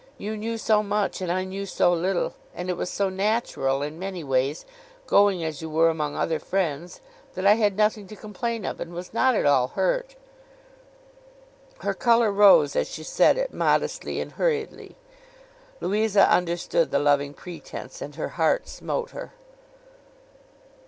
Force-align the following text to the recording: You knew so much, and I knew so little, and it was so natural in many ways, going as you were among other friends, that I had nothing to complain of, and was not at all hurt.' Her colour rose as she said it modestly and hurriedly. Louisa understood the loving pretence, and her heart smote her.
You 0.17 0.35
knew 0.35 0.57
so 0.57 0.81
much, 0.81 1.21
and 1.21 1.31
I 1.31 1.43
knew 1.43 1.67
so 1.67 1.93
little, 1.93 2.33
and 2.55 2.71
it 2.71 2.73
was 2.73 2.89
so 2.89 3.07
natural 3.07 3.83
in 3.83 3.99
many 3.99 4.23
ways, 4.23 4.65
going 5.05 5.43
as 5.43 5.61
you 5.61 5.69
were 5.69 5.91
among 5.91 6.15
other 6.15 6.39
friends, 6.39 7.01
that 7.35 7.45
I 7.45 7.53
had 7.53 7.77
nothing 7.77 8.07
to 8.07 8.15
complain 8.15 8.65
of, 8.65 8.79
and 8.79 8.93
was 8.93 9.13
not 9.13 9.35
at 9.35 9.45
all 9.45 9.67
hurt.' 9.67 10.15
Her 11.81 11.93
colour 11.93 12.31
rose 12.31 12.75
as 12.75 12.89
she 12.89 13.03
said 13.03 13.37
it 13.37 13.53
modestly 13.53 14.19
and 14.19 14.31
hurriedly. 14.31 14.95
Louisa 15.79 16.27
understood 16.27 16.89
the 16.89 16.97
loving 16.97 17.35
pretence, 17.35 18.01
and 18.01 18.15
her 18.15 18.29
heart 18.29 18.67
smote 18.67 19.11
her. 19.11 19.33